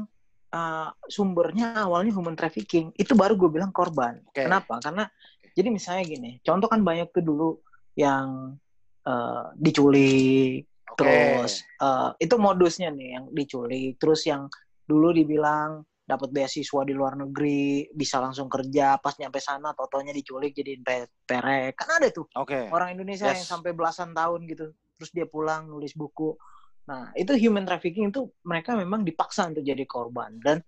[0.52, 2.96] eh, sumbernya awalnya human trafficking.
[2.96, 4.24] Itu baru gue bilang korban.
[4.28, 4.44] Oke.
[4.44, 4.80] Kenapa?
[4.80, 5.04] Karena
[5.52, 7.50] jadi misalnya gini, contoh kan banyak tuh dulu
[7.96, 8.56] yang
[9.04, 11.00] eh, diculik, Oke.
[11.00, 14.48] terus eh, itu modusnya nih yang diculik, terus yang
[14.84, 20.54] dulu dibilang dapat beasiswa di luar negeri, bisa langsung kerja, pas nyampe sana totonya diculik
[20.54, 21.74] jadiin pe- perek.
[21.82, 22.70] Kan ada tuh Oke.
[22.70, 23.50] orang Indonesia yang Yes.
[23.50, 26.40] sampai belasan tahun gitu terus dia pulang nulis buku
[26.88, 30.62] nah itu human trafficking itu mereka memang dipaksa untuk jadi korban dan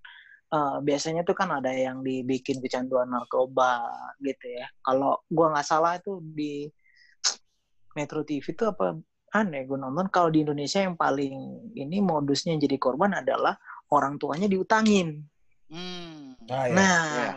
[0.51, 3.85] eh, biasanya tuh kan ada yang dibikin kecanduan narkoba
[4.19, 6.67] gitu ya kalau gua nggak salah itu di
[7.95, 8.97] Metro TV itu apa
[9.33, 11.35] aneh gue nonton kalau di Indonesia yang paling
[11.75, 13.57] ini modusnya jadi korban adalah
[13.89, 15.23] orang tuanya diutangin
[15.67, 16.31] Hmm.
[16.47, 16.71] Ah, iya.
[16.71, 17.31] nah Iya.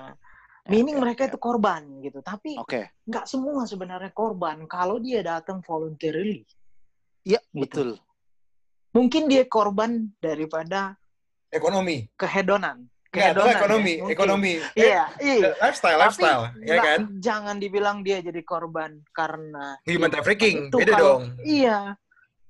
[0.70, 1.30] meaning Oke, mereka oke.
[1.34, 2.94] itu korban gitu tapi Oke.
[3.04, 6.46] nggak semua sebenarnya korban kalau dia datang voluntarily
[7.20, 7.58] Iya, Gitu.
[7.58, 7.88] betul.
[8.90, 10.94] mungkin dia korban daripada
[11.48, 12.06] Ekonomi.
[12.14, 14.14] kehedonan kehedonan ya, ekonomi, mungkin.
[14.14, 14.52] ekonomi.
[14.72, 16.98] iya iya Eh, lifestyle, Tapi lifestyle, ya kan?
[17.18, 21.22] jangan dibilang dia jadi korban karena Human trafficking, itu beda kalau- dong.
[21.42, 21.98] iya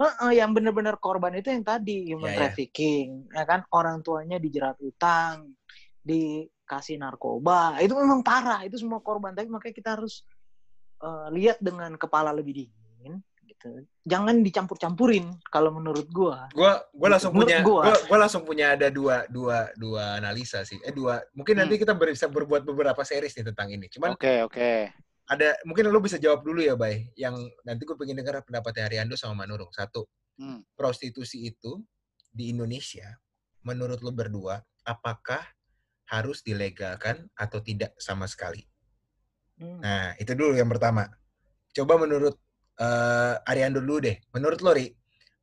[0.00, 2.38] Heeh, yang benar-benar korban itu yang tadi human Iya, iya.
[2.40, 5.52] trafficking ya kan orang tuanya dijerat utang
[6.00, 10.24] dikasih narkoba itu memang parah itu semua korban tapi makanya kita harus
[11.00, 17.12] eh, lihat dengan kepala lebih dingin gitu jangan dicampur-campurin kalau menurut gua Gua gua Gitu.
[17.12, 17.82] langsung Menurut punya gua.
[17.84, 20.80] gua, gua langsung punya ada dua dua dua analisa sih.
[20.80, 21.20] Eh dua.
[21.30, 21.82] Mungkin nanti Hmm.
[21.84, 23.86] kita bisa berbuat beberapa series nih tentang ini.
[23.86, 24.72] Cuman Oke, oke.
[25.30, 27.06] Ada mungkin lu bisa jawab dulu ya, Bay.
[27.14, 29.70] Yang nanti gue pengen dengar pendapatnya Ariando sama Manurung.
[29.70, 30.64] Satu, Hmm.
[30.72, 31.84] prostitusi itu
[32.32, 33.04] di Indonesia
[33.60, 35.44] menurut lu berdua apakah
[36.08, 38.64] harus dilegalkan atau tidak sama sekali?
[39.60, 39.84] Hmm.
[39.84, 41.04] Nah, itu dulu yang pertama.
[41.76, 42.40] Coba menurut
[42.80, 44.16] eh Ariando dulu deh.
[44.32, 44.88] Menurut lo, Ri,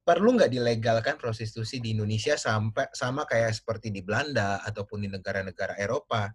[0.01, 5.77] perlu nggak dilegalkan prostitusi di Indonesia sampai sama kayak seperti di Belanda ataupun di negara-negara
[5.77, 6.33] Eropa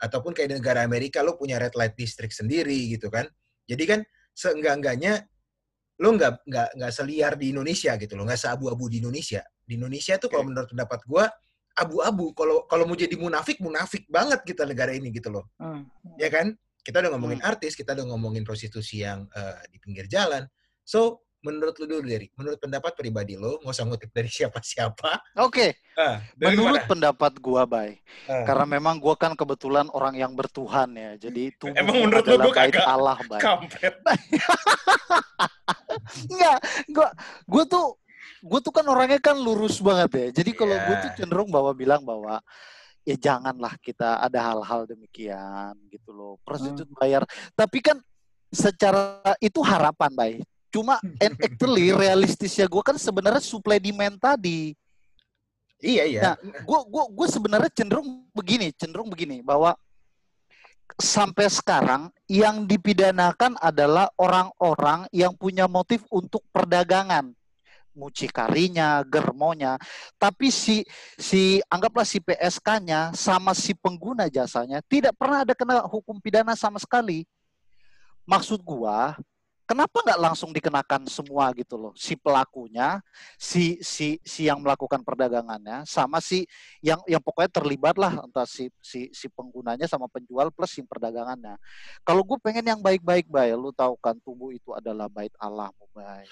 [0.00, 3.28] ataupun kayak di negara Amerika lo punya red light district sendiri gitu kan?
[3.68, 4.00] Jadi kan
[4.34, 5.28] seenggak-enggaknya
[6.00, 9.44] lo nggak nggak nggak seliar di Indonesia gitu loh, nggak seabu-abu di Indonesia.
[9.60, 11.28] Di Indonesia tuh kalau menurut pendapat gua
[11.76, 12.32] abu-abu.
[12.32, 15.86] Kalau kalau mau jadi munafik, munafik banget kita negara ini gitu loh Hmm.
[16.16, 16.56] ya kan?
[16.80, 20.48] Kita udah ngomongin artis, kita udah ngomongin prostitusi yang eh, di pinggir jalan.
[20.80, 25.40] So, menurut lu dulu dari, menurut pendapat pribadi lo, nggak usah ngutip dari siapa-siapa.
[25.40, 26.88] Oke, Ah, dari menurut mana?
[26.88, 27.96] pendapat gua, Bay.
[28.24, 31.16] Ah, Karena memang gua kan kebetulan orang yang bertuhan ya.
[31.18, 32.84] Jadi tubuh Emang menurut lu gua kagak?
[32.84, 33.40] Allah, Bay.
[36.28, 36.58] Enggak,
[36.94, 37.08] gua
[37.46, 37.86] gua tuh
[38.40, 40.26] gua tuh kan orangnya kan lurus banget ya.
[40.42, 41.02] Jadi kalau gua Iya.
[41.04, 42.40] tuh cenderung bahwa bilang bahwa
[43.00, 46.36] ya janganlah kita ada hal-hal demikian gitu loh.
[46.44, 47.24] Prostitut bayar.
[47.52, 47.96] Tapi kan
[48.48, 50.32] secara itu harapan, Bay.
[50.70, 54.74] Cuma and actually realistisnya gua kan sebenarnya supply demand tadi.
[55.80, 56.20] Iya, iya.
[56.20, 59.72] Nah, gue gua gue sebenarnya cenderung begini, cenderung begini bahwa
[61.00, 67.32] sampai sekarang yang dipidanakan adalah orang-orang yang punya motif untuk perdagangan
[67.94, 69.76] mucikarinya, germonya,
[70.16, 70.86] tapi si
[71.18, 76.78] si anggaplah si PSK-nya sama si pengguna jasanya tidak pernah ada kena hukum pidana sama
[76.78, 77.26] sekali.
[78.24, 79.18] Maksud gua,
[79.70, 82.98] kenapa nggak langsung dikenakan semua gitu loh, si pelakunya,
[83.38, 86.42] si si si yang melakukan perdagangannya, sama si
[86.82, 91.54] yang yang pokoknya terlibat lah entah si si si penggunanya sama penjual plus si perdagangannya.
[92.02, 96.26] Kalau gue pengen yang baik-baik bay, lu tahu kan tubuh itu adalah bait Allah bay.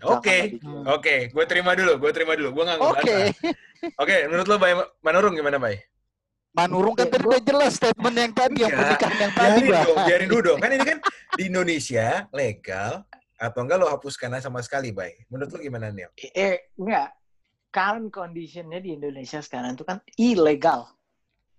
[0.00, 0.56] Oke,
[0.88, 1.16] oke.
[1.36, 2.48] Gue terima dulu, gue terima dulu.
[2.56, 2.78] Gue nggak.
[2.80, 3.20] Oke.
[3.96, 5.80] Oke, menurut lo, Bay, Manurung gimana, Bay?
[6.50, 8.98] Manurung kan tadi gua- udah jelas statement yang tadi yang Enggak.
[8.98, 10.58] pernikahan yang tadi Biarin dong, biarin dulu dong.
[10.58, 10.98] Kan ini kan
[11.30, 12.92] di Indonesia legal
[13.38, 15.14] atau enggak lo hapuskan aja sama sekali, Bay?
[15.30, 16.10] Menurut lo gimana, Neil?
[16.18, 17.14] eh enggak
[17.70, 20.90] current conditionnya di Indonesia sekarang itu kan ilegal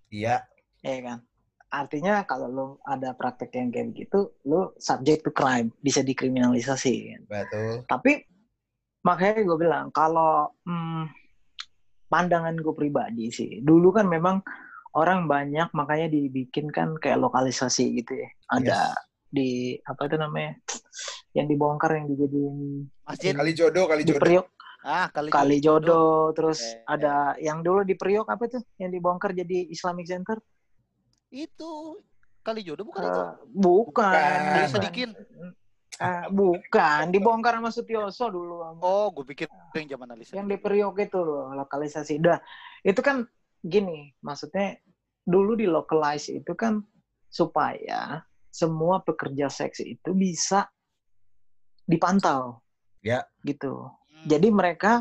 [0.06, 0.44] Iya,
[0.78, 1.24] ya kan
[1.72, 7.22] artinya kalau lo ada praktek yang kayak begitu lo subject to crime bisa dikriminalisasi kan?
[7.24, 7.80] betul.
[7.88, 8.28] tapi
[9.00, 11.08] makanya gue bilang kalau hmm,
[12.06, 14.44] pandangan gue pribadi sih dulu kan memang
[14.92, 18.28] orang banyak makanya dibikin kan kayak lokalisasi gitu ya.
[18.48, 18.96] Ada Yes.
[19.28, 19.48] di
[19.82, 20.52] apa itu namanya?
[21.32, 22.56] Yang dibongkar yang dijadiin
[23.02, 23.32] Masjid.
[23.32, 24.20] Kali jodoh, kali jodoh.
[24.20, 24.46] Priok
[24.82, 29.30] Ah, kali kali jodoh terus Eh, ada yang dulu di Priok apa tuh yang dibongkar
[29.30, 30.36] jadi Islamic Center
[31.28, 32.02] Itu
[32.40, 33.14] kali jodoh bukan itu?
[33.14, 34.40] Eh, bukan Bukan.
[34.42, 34.68] Bukan.
[34.68, 35.10] Sadikin.
[35.94, 40.34] Eh, bukan dibongkar sama Sutioso dulu Oh, gue pikir yang zaman Alisa.
[40.34, 42.42] yang di Priok itu loh lokalisasi dah
[42.82, 43.22] itu kan
[43.62, 44.76] gini maksudnya
[45.22, 46.82] dulu di localize itu kan
[47.30, 48.20] supaya
[48.52, 50.68] semua pekerja seks itu bisa
[51.86, 52.60] dipantau.
[53.02, 53.26] Ya.
[53.42, 53.90] gitu.
[53.90, 54.30] Hmm.
[54.30, 54.92] jadi mereka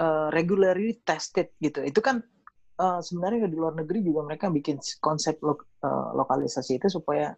[0.00, 1.84] uh, regularly tested gitu.
[1.84, 2.24] Itu kan
[2.80, 7.36] uh, sebenarnya di luar negeri juga mereka bikin konsep lo- uh, lokalisasi itu supaya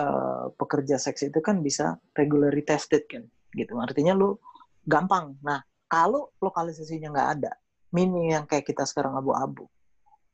[0.00, 3.28] uh, pekerja seks itu kan bisa regularly tested kan.
[3.52, 3.76] Gitu.
[3.76, 4.40] Artinya lu
[4.88, 5.36] gampang.
[5.44, 5.60] Nah
[5.92, 7.52] kalau lokalisasinya nggak ada
[7.92, 9.68] mini yang kayak kita sekarang abu-abu.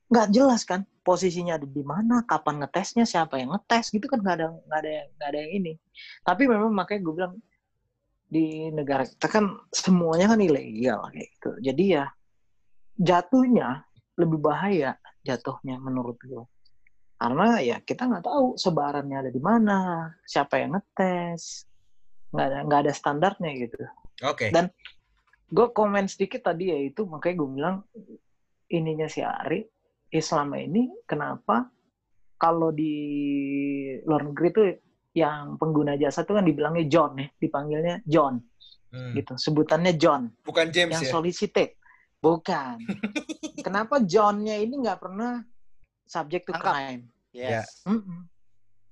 [0.09, 4.35] Nggak jelas kan posisinya ada di mana kapan ngetesnya siapa yang ngetes gitu kan nggak
[4.41, 5.73] ada nggak ada yang nggak ada yang ini.
[6.25, 7.33] Tapi memang makanya gue bilang
[8.29, 11.51] di negara kita kan semuanya kan ilegal kayak gitu.
[11.61, 12.05] Jadi ya
[12.97, 13.85] jatuhnya
[14.17, 16.43] lebih bahaya jatuhnya menurut gue
[17.19, 21.67] karena ya kita nggak tahu sebarannya ada di mana siapa yang ngetes
[22.31, 23.79] nggak ada nggak ada standarnya gitu.
[24.23, 24.55] Oke.
[24.55, 24.71] Dan-
[25.49, 27.75] gue komen sedikit tadi ya itu makanya gue bilang
[28.67, 29.65] ininya si Ari
[30.07, 31.69] ya selama ini kenapa
[32.35, 32.93] kalau di
[34.01, 34.65] luar negeri tuh
[35.11, 38.41] yang pengguna jasa tuh kan dibilangnya John ya dipanggilnya John
[38.89, 39.13] Hmm.
[39.13, 41.13] gitu sebutannya John Bukan James yang ya?
[41.13, 41.77] solicited
[42.17, 42.81] bukan
[43.61, 45.45] kenapa Johnnya ini nggak pernah
[46.03, 46.73] subject to Tangkap.
[46.73, 47.85] crime Yes.
[47.85, 48.25] Mm-mm.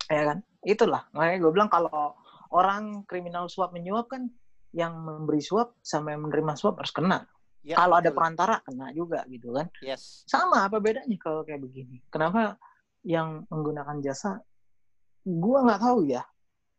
[0.06, 2.14] ya kan itulah makanya gue bilang kalau
[2.54, 4.30] orang kriminal suap menyuap kan
[4.76, 7.24] yang memberi suap sama yang menerima suap harus kena.
[7.66, 9.66] Ya, kalau ada perantara kena juga gitu kan.
[9.82, 10.24] Yes.
[10.24, 12.00] sama apa bedanya kalau kayak begini?
[12.08, 12.56] Kenapa
[13.04, 14.40] yang menggunakan jasa
[15.26, 16.22] gua nggak tahu ya.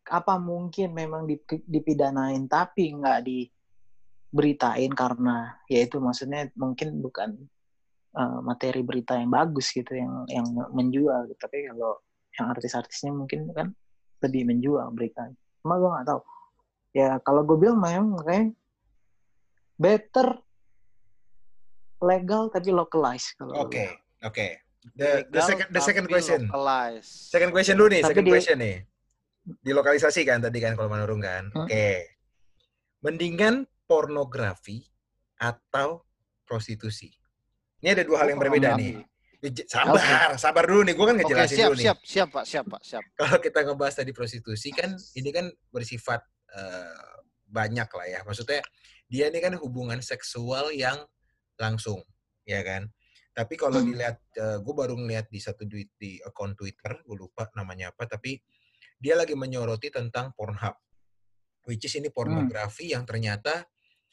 [0.09, 7.37] Apa mungkin memang dip- dipidanain tapi nggak diberitain karena ya itu maksudnya mungkin bukan
[8.17, 11.37] uh, materi berita yang bagus gitu yang yang menjual gitu.
[11.37, 12.01] tapi kalau
[12.39, 13.75] yang artis-artisnya mungkin kan
[14.25, 15.37] lebih menjual beritanya.
[15.61, 16.21] Cuma gue nggak tahu
[16.91, 18.47] ya kalau gue bilang memang makanya
[19.75, 20.27] better
[21.99, 24.47] legal tapi localized kalau Oke, gue oke.
[24.95, 26.41] The, the Legal second the second question.
[26.47, 27.11] localized.
[27.29, 28.77] Second question dulu nih, Tapi second di- question nih.
[29.59, 31.51] Dilokalisasi kan tadi kan kalau menurun kan.
[31.51, 31.67] Hmm.
[31.67, 32.15] Oke.
[33.03, 34.87] Mendingan pornografi
[35.35, 36.07] atau
[36.43, 37.11] prostitusi?
[37.79, 39.03] Ini ada dua hal yang Oh, berbeda nih.
[39.67, 40.95] Sabar, sabar dulu nih.
[40.95, 41.83] Gue kan Oke, ngejelasin siap, dulu nih.
[41.83, 43.03] siap, siap, Pak, siap, Pak, siap.
[43.15, 46.23] Kalau kita ngebahas tadi prostitusi kan, ini kan bersifat
[46.55, 47.05] eh,
[47.49, 48.19] banyak lah ya.
[48.25, 48.61] Maksudnya
[49.09, 51.01] dia ini kan hubungan seksual yang
[51.57, 52.01] langsung,
[52.45, 52.87] ya kan?
[53.33, 53.87] Tapi kalau Hmm.
[53.89, 58.37] dilihat, gue baru ngeliat di satu tweet di akun Twitter, gue lupa namanya apa, tapi
[58.99, 60.75] dia lagi menyoroti tentang Pornhub,
[61.65, 63.63] which is ini pornografi yang ternyata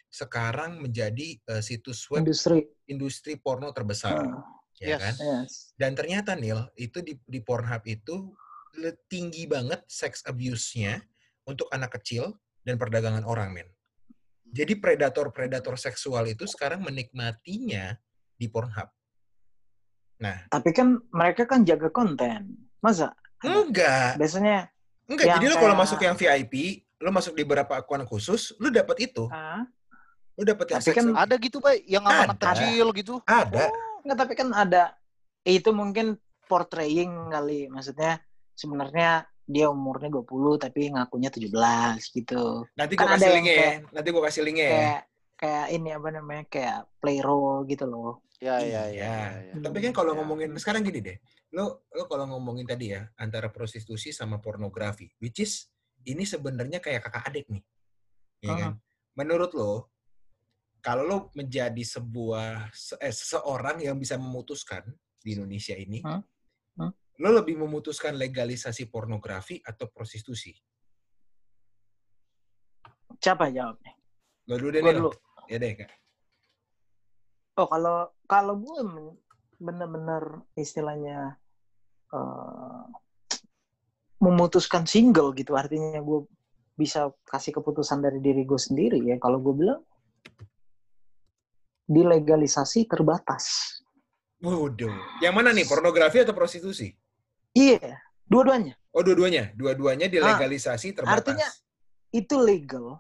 [0.06, 4.38] sekarang menjadi eh, situs web industri industri porno terbesar, Uh,
[4.78, 5.00] ya Yes.
[5.02, 5.14] kan?
[5.18, 5.52] yes.
[5.74, 8.30] Dan ternyata Nil, itu di, di Pornhub itu
[9.10, 11.02] tinggi banget sex abuse-nya
[11.46, 12.34] untuk anak kecil
[12.66, 13.70] dan perdagangan orang, men.
[14.46, 17.94] Jadi predator-predator seksual itu sekarang menikmatinya
[18.34, 18.90] di Pornhub.
[20.18, 24.16] Nah, tapi kan mereka kan jaga konten masa enggak.
[24.16, 24.68] biasanya
[25.06, 26.54] Enggak, jadi lu kalau kayak- masuk yang VIP,
[26.98, 29.30] lu masuk di beberapa akun khusus, lu dapat itu.
[29.30, 29.62] ah,
[30.36, 31.06] Lu dapat yang Tapi kan.
[31.16, 32.44] Ada gitu, Pak, yang sama anak Ada.
[32.52, 33.14] kecil gitu.
[33.24, 33.72] ada.
[34.04, 34.82] Nggak, tapi kan ada
[35.42, 38.20] itu mungkin portraying kali maksudnya
[38.52, 43.62] sebenarnya dia umurnya 20 tapi ngakunya 17 gitu Nanti kan gua ada kasih linknya ya.
[43.62, 44.74] kayak- Nanti gua kasih linknya ya.
[44.74, 45.00] kayak
[45.36, 48.92] kayak ini apa namanya kayak play role gitu loh Ya, ya, ya.
[48.92, 49.08] Iya.
[49.08, 49.54] ya, ya.
[49.64, 50.20] Tapi kan kalau Ya.
[50.20, 51.16] ngomongin sekarang gini deh,
[51.56, 55.72] lo lo kalau ngomongin tadi ya antara prostitusi sama pornografi, which is
[56.04, 57.64] ini sebenarnya kayak kakak adik nih,
[58.44, 58.72] ya kan?
[59.16, 59.88] Menurut lo,
[60.78, 64.84] kalau lo menjadi sebuah se- eh, seseorang yang bisa memutuskan
[65.18, 66.20] di Indonesia ini, Hmm.
[67.16, 70.52] Lo lebih memutuskan legalisasi pornografi atau prostitusi?
[73.16, 73.96] siapa jawabnya
[74.46, 75.10] Lo dulu deh, dulu
[75.48, 75.90] Ya deh, Kak.
[77.56, 78.76] oh kalau kalau gue
[79.56, 81.40] bener-bener istilahnya
[82.12, 82.84] eh,
[84.20, 86.28] memutuskan single gitu artinya gue
[86.76, 89.80] bisa kasih keputusan dari diri gue sendiri ya kalau gue bilang
[91.88, 93.76] dilegalisasi terbatas
[94.36, 94.92] Waduh.
[95.24, 96.92] Yang mana nih, pornografi atau prostitusi?
[97.56, 97.96] Iya
[98.28, 99.52] dua-duanya Oh, dua-duanya.
[99.52, 101.12] Dua-duanya dilegalisasi terbatas.
[101.12, 101.48] Ah, artinya
[102.16, 102.96] itu legal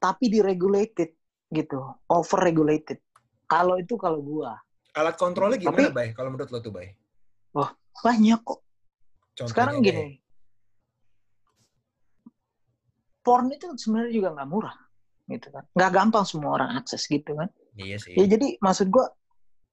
[0.00, 1.12] tapi diregulated
[1.52, 2.96] gitu over regulated
[3.44, 4.56] kalau itu kalau gua
[4.96, 6.08] Alat kontrolnya gimana, Tapi- Bay?
[6.10, 6.90] Kalau menurut lo tuh, Bay?
[7.54, 7.68] Oh,
[8.02, 8.64] banyak kok.
[9.36, 9.84] Contohnya Sekarang deh.
[9.84, 10.06] gini,
[13.22, 14.74] porn itu sebenarnya juga nggak murah,
[15.28, 15.64] gitu kan.
[15.76, 17.46] Nggak gampang semua orang akses gitu kan.
[17.76, 18.16] Iya sih.
[18.16, 19.06] Ya jadi maksud gua,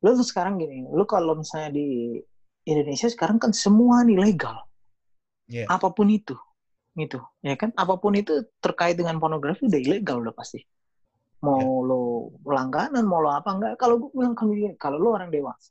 [0.03, 2.19] lu tuh sekarang gini, lu kalau misalnya di
[2.65, 4.65] Indonesia sekarang kan semua nih legal,
[5.45, 5.69] Iya.
[5.69, 6.33] apa pun itu,
[6.97, 7.69] gitu, ya kan?
[7.77, 10.65] Apa pun itu terkait dengan pornografi udah ilegal udah pasti.
[11.45, 13.73] Mau lo langganan, mau lo apa enggak?
[13.77, 15.69] Kalau gua bilang kalau kalau lo orang dewasa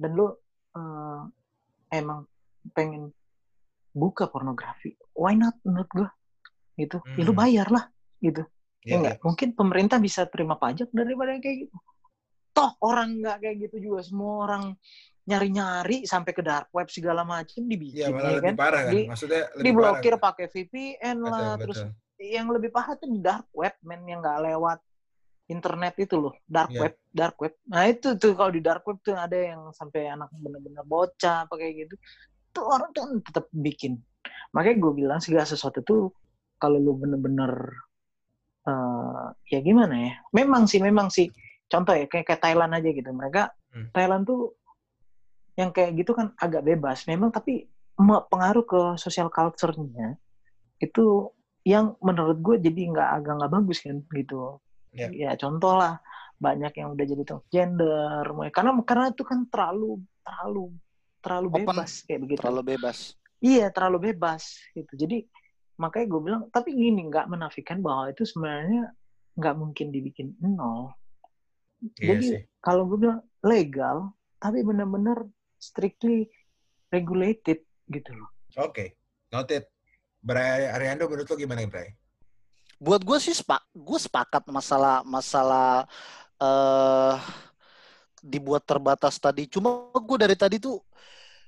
[0.00, 0.40] dan lo
[0.72, 1.20] eh,
[1.92, 2.24] emang
[2.72, 3.12] pengen
[3.92, 6.08] buka pornografi, why not menurut gua?
[6.78, 7.42] Gitu, ya lu Hmm.
[7.44, 7.84] bayar lah,
[8.24, 8.46] gitu.
[8.88, 9.20] Ya enggak?
[9.20, 11.76] Mungkin pemerintah bisa terima pajak daripada kayak gitu.
[12.56, 14.00] Toh orang nggak kayak gitu juga.
[14.06, 14.72] Semua orang
[15.28, 18.54] nyari-nyari sampai ke dark web segala macam Iya, dibikin malah ya lebih kan.
[18.56, 18.92] parah kan.
[18.96, 20.24] Di- Maksudnya lebih Diblokir parah.
[20.24, 21.60] pakai VPN Betul, lah, betul.
[21.60, 21.78] terus
[22.18, 24.78] yang lebih parah tuh di dark web, men yang nggak lewat
[25.48, 26.80] internet itu loh, dark Iya.
[26.80, 27.54] web, dark web.
[27.68, 31.54] Nah itu tuh kalau di dark web tuh ada yang sampai anak bener-bener bocah apa
[31.56, 31.94] kayak gitu.
[32.52, 34.00] Tuh orang tuh tetap bikin.
[34.52, 36.12] Makanya gue bilang segala sesuatu tuh
[36.56, 37.52] kalau lu bener-bener
[38.64, 40.12] eh, ya gimana ya?
[40.32, 41.28] Memang sih, memang sih.
[41.68, 43.10] Contoh ya kayak, kayak Thailand aja gitu.
[43.12, 43.92] Mereka Hmm.
[43.92, 44.56] Thailand tuh
[45.58, 47.02] yang kayak gitu kan agak bebas.
[47.10, 47.66] Memang tapi
[48.30, 50.14] pengaruh ke social culture-nya
[50.78, 51.34] itu
[51.66, 54.62] yang menurut gue jadi nggak agak nggak bagus kan gitu.
[54.94, 55.10] Ya.
[55.10, 55.98] Ya contoh lah
[56.38, 58.22] banyak yang udah jadi transgender
[58.54, 60.64] karena karena itu kan terlalu terlalu
[61.18, 61.66] terlalu Open.
[61.66, 62.38] bebas kayak begitu.
[62.38, 62.98] Terlalu bebas.
[63.42, 64.42] Iya terlalu bebas
[64.78, 64.92] gitu.
[64.94, 65.26] Jadi
[65.78, 68.94] makanya gue bilang tapi gini nggak menafikan bahwa itu sebenarnya
[69.34, 70.94] nggak mungkin dibikin nol.
[71.98, 72.28] Iya Jadi
[72.62, 75.26] kalau gue bilang legal tapi benar-benar
[75.58, 76.30] strictly
[76.88, 78.30] regulated gitu loh.
[78.58, 78.96] Oke.
[79.28, 79.68] Noted.
[80.18, 81.94] Bray Ariando menurut lo gimana, Bray?
[82.78, 85.86] Buat gue sih sepak, gue sepakat masalah masalah
[86.38, 87.18] eh
[88.22, 89.46] dibuat terbatas tadi.
[89.46, 90.82] Cuma gue dari tadi tuh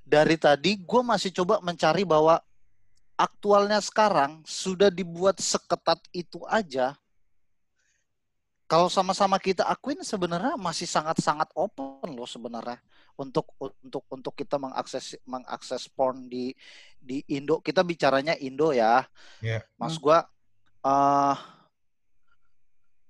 [0.06, 2.38] dari tadi gue masih coba mencari bahwa
[3.14, 6.94] aktualnya sekarang sudah dibuat seketat itu aja.
[8.70, 12.78] Kalau sama-sama kita akuin sebenarnya masih sangat-sangat open loh sebenarnya
[13.18, 16.54] untuk untuk untuk kita mengakses mengakses porn di
[17.02, 17.58] di Indo.
[17.58, 19.02] Kita bicaranya Indo ya.
[19.42, 19.66] Iya.
[19.74, 20.22] Mas gua
[20.86, 21.36] eh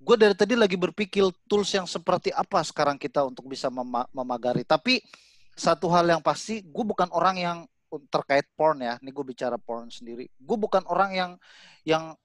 [0.00, 4.64] gue dari tadi lagi berpikir tools yang seperti apa sekarang kita untuk bisa mema- memagari.
[4.64, 5.04] Tapi
[5.52, 7.58] satu hal yang pasti, gue bukan orang yang
[8.08, 8.96] terkait porn ya.
[8.96, 10.24] Ini gue bicara porn sendiri.
[10.40, 11.30] Gue bukan orang yang
[11.84, 12.16] yang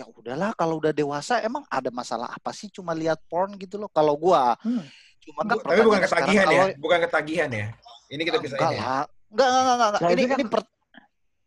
[0.00, 3.92] ya udahlah kalau udah dewasa emang ada masalah apa sih cuma lihat porn gitu loh.
[3.92, 4.80] Kalau gue Hmm.
[5.20, 6.48] cuma kan Bu- Tapi bukan ketagihan ya.
[6.48, 7.66] kalau- Bukan ketagihan ya.
[8.08, 8.80] Ini kita bisa enggak ini.
[8.80, 8.82] ya.
[8.82, 9.04] lah.
[9.30, 10.00] Enggak, enggak, enggak, enggak.
[10.00, 10.60] Nah, Ini kan- ini per...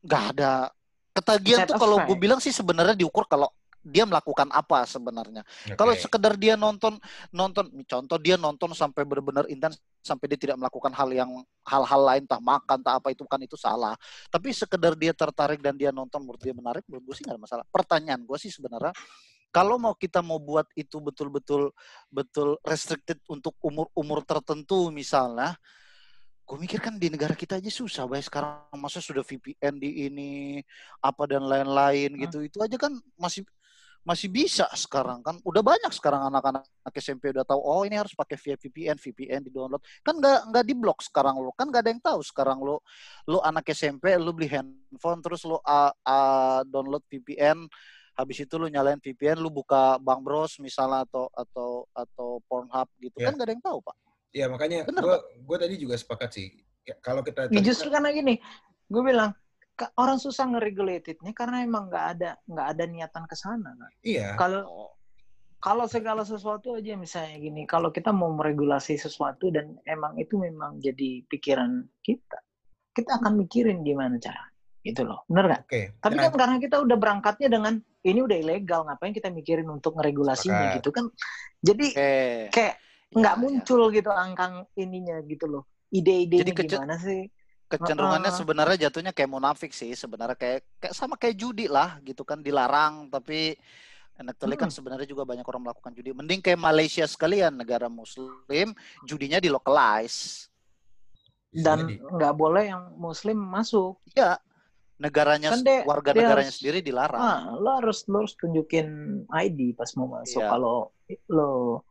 [0.05, 0.51] enggak ada.
[1.13, 2.21] Ketagihan tuh kalau gue Satisfied.
[2.21, 3.49] bilang sih sebenarnya diukur kalau
[3.83, 5.43] dia melakukan apa sebenarnya.
[5.43, 5.75] Oke.
[5.75, 6.95] Kalau sekedar dia nonton
[7.35, 11.29] nonton contoh dia nonton sampai benar-benar intens sampai dia tidak melakukan hal yang
[11.67, 13.93] hal-hal lain entah makan entah apa itu kan itu salah.
[14.31, 17.43] Tapi sekedar dia tertarik dan dia nonton menurut dia menarik menurut gue sih nggak ada
[17.43, 17.65] masalah.
[17.67, 18.95] Pertanyaan gue sih sebenarnya
[19.53, 21.69] kalau mau kita mau buat itu betul-betul
[22.09, 25.53] betul restricted untuk umur-umur tertentu misalnya
[26.43, 30.59] gue mikir kan di negara kita aja susah baik sekarang masa sudah VPN di ini
[30.99, 32.21] apa dan lain-lain Hmm.
[32.27, 33.47] gitu itu aja kan masih
[34.03, 35.39] masih bisa sekarang kan?
[35.47, 36.67] Udah banyak sekarang anak-anak
[36.99, 40.63] SMP udah tahu oh ini harus pakai via VPN VPN di download kan nggak nggak
[40.67, 41.55] di blok sekarang lo.
[41.55, 42.83] Kan nggak ada yang tahu sekarang lo
[43.31, 47.65] lo anak SMP lo beli handphone terus lo uh, uh, download VPN
[48.13, 53.17] habis itu lo nyalain VPN lo buka Bang Bros misalnya atau atau atau Pornhub gitu.
[53.17, 53.31] Ya.
[53.31, 53.95] kan nggak ada yang tahu pak.
[54.33, 56.47] Iya, makanya gue gue tadi juga sepakat sih.
[56.83, 58.41] Ya, Kalau kita Ya, justru karena gini,
[58.91, 59.31] gue bilang
[59.97, 63.73] orang susah ngeregulatednya karena emang nggak ada nggak ada niatan ke sana.
[63.73, 63.91] kan.
[64.05, 64.93] iya, Kalau
[65.63, 70.83] kalau segala sesuatu aja misalnya gini, kalau kita mau meregulasi sesuatu dan emang itu memang
[70.83, 72.37] jadi pikiran kita,
[72.91, 74.43] kita akan mikirin gimana cara
[74.83, 75.63] itu loh, bener nggak?
[75.63, 75.81] oke.
[76.03, 79.95] Tapi Nah, kan karena kita udah berangkatnya dengan ini udah ilegal, ngapain kita mikirin untuk
[79.95, 80.75] ngeregulasinya Sepakat.
[80.83, 81.05] gitu kan?
[81.63, 82.75] Jadi oke kayak
[83.13, 83.39] Ya, nggak ya.
[83.39, 85.63] muncul gitu angkang ininya gitu loh,
[85.93, 87.29] ide-idenya kece- gimana sih?
[87.75, 88.39] Kecenderungannya Heeh.
[88.39, 90.35] sebenarnya jatuhnya kayak munafik sih sebenarnya.
[90.35, 93.07] Kayak kayak sama kayak judi lah gitu kan dilarang.
[93.07, 93.57] Tapi
[94.13, 94.77] actually kan Hmm.
[94.77, 96.13] sebenarnya juga banyak orang melakukan judi.
[96.13, 98.71] Mending kayak Malaysia sekalian negara muslim
[99.01, 100.47] judinya di localize
[101.49, 103.97] dan nggak boleh yang muslim masuk.
[104.13, 104.37] Ya
[104.95, 107.19] negaranya Kan dia- warga dia negaranya harus- sendiri dilarang.
[107.19, 108.87] Ah lo harus lo harus tunjukin
[109.27, 110.39] ID pas mau masuk.
[110.39, 110.49] Iya.
[110.49, 110.93] kalau
[111.27, 111.81] lo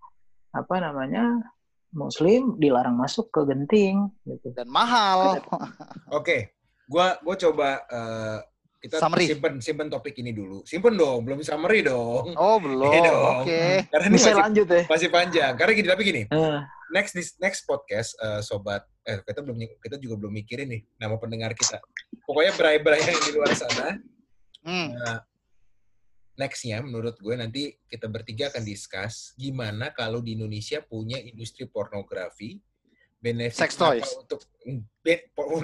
[0.52, 1.42] apa namanya
[1.92, 5.36] muslim dilarang masuk ke genting gitu dan mahal
[6.18, 6.56] Oke,
[6.88, 8.38] gua gua coba eh,
[8.82, 9.30] kita Summary.
[9.30, 10.66] simpen simpen topik ini dulu.
[10.66, 12.34] Simpen dong, belum summary dong.
[12.34, 13.62] oh belum Iya oke
[13.94, 15.52] Karena ini bisa masih, lanjut ya masih panjang.
[15.54, 16.58] Karena gini, tapi gini, Eh,
[16.90, 21.14] next this next podcast eh, sobat eh kita belum kita juga belum mikirin nih nama
[21.14, 21.78] pendengar kita.
[22.26, 23.86] Pokoknya berai-berai yang di luar sana.
[24.62, 24.88] Hmm.
[24.94, 25.18] Nah,
[26.34, 32.56] nextnya menurut gue nanti kita bertiga akan discuss gimana kalau di Indonesia punya industri pornografi
[33.18, 34.02] benefit Sex toys.
[34.02, 34.40] apa untuk
[34.98, 35.60] be- po-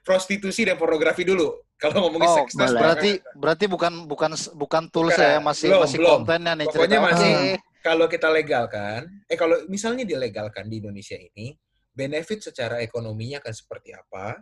[0.00, 1.50] prostitusi dan pornografi dulu.
[1.74, 5.26] Kalau ngomongin Oh, sex toys, berarti berarti bukan bukan bukan tools Bukan.
[5.26, 6.10] ya, masih Belum, masih belum.
[6.16, 7.08] kontennya nih Pokoknya cerita.
[7.10, 11.58] masih- kalau kita legalkan, eh kalau misalnya dilegalkan di Indonesia ini,
[11.90, 14.38] benefit secara ekonominya akan seperti apa,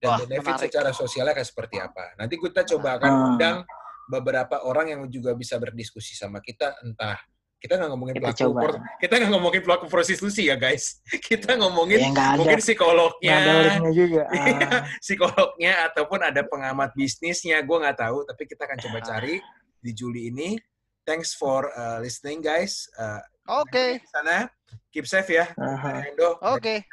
[0.00, 0.64] dan Wah, benefit menarik.
[0.64, 2.16] secara sosialnya akan seperti apa.
[2.16, 3.24] Nanti kita coba akan Hmm.
[3.28, 3.56] undang
[4.10, 7.14] beberapa orang yang juga bisa berdiskusi sama kita, entah
[7.60, 8.62] kita nggak ngomongin Kita pelaku, coba.
[8.98, 10.98] kita nggak ngomongin pelaku prostitusi ya guys,
[11.28, 12.38] kita ngomongin Ya nggak ada.
[12.40, 14.22] mungkin Nggak psikolognya, ada juga.
[14.34, 14.56] Iya.
[14.66, 14.82] Ah.
[14.98, 19.06] psikolognya ataupun ada pengamat bisnisnya, gue nggak tahu, tapi kita akan coba Ah.
[19.14, 19.34] cari
[19.78, 20.56] di Juli ini.
[21.06, 22.84] Thanks for uh, listening guys.
[22.94, 23.20] Uh,
[23.60, 23.98] Oke.
[24.00, 24.46] di sana.
[24.92, 25.48] Keep safe ya.
[26.06, 26.36] Endo.
[26.44, 26.84] Oke.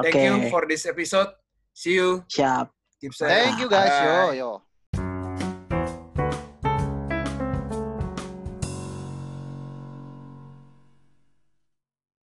[0.00, 0.22] Thank Oke.
[0.22, 1.28] you for this episode.
[1.70, 2.22] See you.
[2.26, 2.70] Siap.
[2.98, 3.28] Keep safe.
[3.28, 3.90] Thank you guys.
[3.90, 4.32] Bye.
[4.34, 4.73] Yo yo.